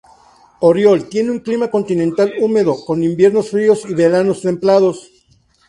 Oriol 0.61 1.09
tiene 1.09 1.29
un 1.29 1.41
clima 1.41 1.69
continental 1.69 2.33
húmedo 2.39 2.83
con 2.87 3.03
inviernos 3.03 3.51
fríos 3.51 3.85
y 3.87 3.93
veranos 3.93 4.41
templados. 4.41 5.11